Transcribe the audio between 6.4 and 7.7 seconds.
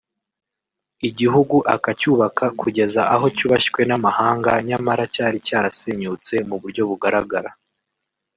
mu buryo bugaragara